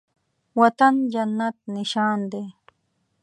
وطن 0.59 0.95
جنت 1.13 1.57
نشان 1.75 2.19
دی 2.31 2.43